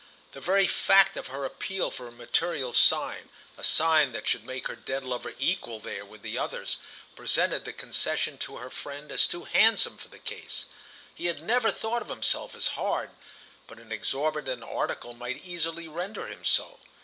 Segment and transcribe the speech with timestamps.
[0.31, 4.67] The very fact of her appeal for a material sign, a sign that should make
[4.67, 6.77] her dead lover equal there with the others,
[7.15, 10.65] presented the concession to her friend as too handsome for the case.
[11.13, 13.11] He had never thought of himself as hard,
[13.67, 16.79] but an exorbitant article might easily render him so.